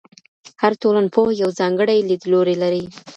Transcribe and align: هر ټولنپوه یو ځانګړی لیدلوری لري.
هر 0.61 0.73
ټولنپوه 0.81 1.29
یو 1.41 1.49
ځانګړی 1.59 1.97
لیدلوری 2.09 2.55
لري. 2.63 2.83